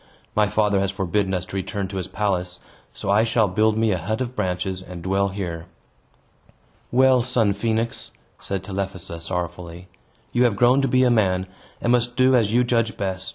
[0.35, 2.59] My father has forbidden us to return to his palace,
[2.91, 5.67] so I shall build me a hut of branches, and dwell here."
[6.91, 9.89] "Well, son Phoenix," said Telephassa, sorrowfully,
[10.33, 11.45] "you have grown to be a man,
[11.79, 13.29] and must do as you judge best.